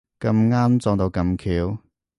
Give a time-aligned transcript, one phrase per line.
[0.19, 1.77] 咁啱撞到咁巧